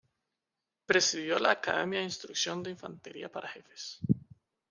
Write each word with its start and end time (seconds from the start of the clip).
Presidió 0.87 1.37
la 1.37 1.51
Academia 1.51 1.99
de 1.99 2.05
Instrucción 2.05 2.63
de 2.63 2.71
Infantería 2.71 3.31
para 3.31 3.49
Jefes. 3.49 3.99